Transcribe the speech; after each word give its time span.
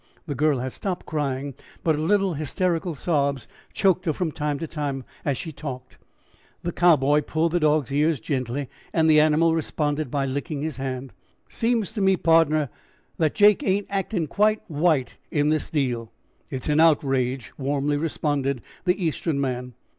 The 0.25 0.33
girl 0.33 0.57
had 0.57 0.71
stopped 0.73 1.05
crying, 1.05 1.53
but 1.83 1.95
little 1.99 2.33
hysterical 2.33 2.95
sobs 2.95 3.47
choked 3.71 4.07
her 4.07 4.13
from 4.13 4.31
time 4.31 4.57
to 4.57 4.65
time 4.65 5.03
as 5.23 5.37
she 5.37 5.51
talked. 5.51 5.99
The 6.63 6.71
Cowboy 6.71 7.21
pulled 7.21 7.51
the 7.51 7.59
dog's 7.59 7.91
ears 7.93 8.19
gently 8.19 8.67
and 8.93 9.07
the 9.07 9.19
animal 9.19 9.53
responded 9.53 10.09
by 10.09 10.25
licking 10.25 10.63
his 10.63 10.77
hand. 10.77 11.13
"Seems 11.49 11.91
to 11.91 12.01
me, 12.01 12.17
pardner, 12.17 12.69
that 13.19 13.35
Jake 13.35 13.61
ain't 13.61 13.85
actin' 13.91 14.25
quite 14.25 14.63
white 14.67 15.17
in 15.29 15.49
this 15.49 15.69
deal." 15.69 16.11
"It's 16.49 16.67
an 16.67 16.79
outrage," 16.79 17.53
warmly 17.59 17.95
responded 17.97 18.63
the 18.85 18.99
Eastern 19.05 19.39
man. 19.39 19.75